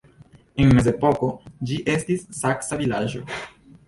En 0.61 0.69
mezepoko 0.77 1.29
ĝi 1.71 1.77
estis 1.97 2.23
saksa 2.39 2.81
vilaĝo. 2.81 3.23